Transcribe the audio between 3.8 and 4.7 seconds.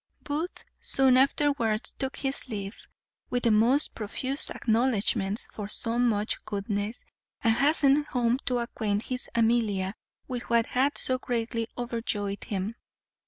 profuse